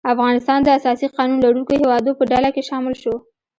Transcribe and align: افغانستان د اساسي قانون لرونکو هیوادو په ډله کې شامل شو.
افغانستان 0.13 0.59
د 0.63 0.67
اساسي 0.79 1.07
قانون 1.15 1.39
لرونکو 1.43 1.73
هیوادو 1.81 2.17
په 2.19 2.23
ډله 2.31 2.49
کې 2.55 2.67
شامل 2.69 2.93
شو. 3.01 3.15